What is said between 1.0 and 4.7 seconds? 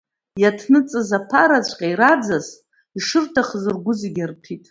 аԥараҵәҟьа ираӡаз, ишырҭахыз ргәы зегьы арҭәит.